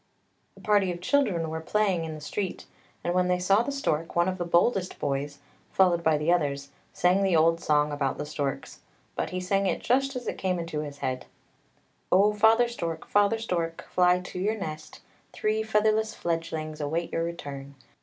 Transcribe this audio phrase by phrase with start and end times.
[0.57, 2.65] A party of children were playing in the street,
[3.03, 5.37] and when they saw the stork, one of the boldest boys,
[5.71, 8.79] followed by the others, sang the old song about the storks,
[9.15, 11.27] but he sang it just as it came into his head,
[12.11, 12.33] —"Oh!
[12.33, 15.01] father stork, father stork, fly to your nest,
[15.33, 17.75] Three featherless fledglings await your return.